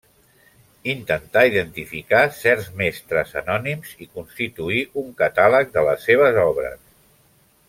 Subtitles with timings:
[0.93, 6.83] Intentà identificar certs mestres anònims i constituir un catàleg de les seves obres.